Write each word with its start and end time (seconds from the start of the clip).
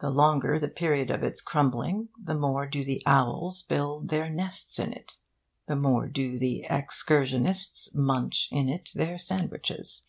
The 0.00 0.10
longer 0.10 0.58
the 0.58 0.66
period 0.66 1.12
of 1.12 1.22
its 1.22 1.40
crumbling, 1.40 2.08
the 2.20 2.34
more 2.34 2.66
do 2.66 2.82
the 2.82 3.04
owls 3.06 3.62
build 3.62 4.08
their 4.08 4.28
nests 4.28 4.80
in 4.80 4.92
it, 4.92 5.18
the 5.68 5.76
more 5.76 6.08
do 6.08 6.40
the 6.40 6.66
excursionists 6.68 7.94
munch 7.94 8.48
in 8.50 8.68
it 8.68 8.90
their 8.96 9.16
sandwiches. 9.16 10.06